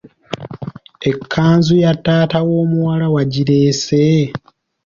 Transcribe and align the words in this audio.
Ekkanzu 1.09 1.73
ya 1.83 1.91
taata 2.05 2.37
w’omuwala 2.47 3.05
wagireese? 3.15 4.01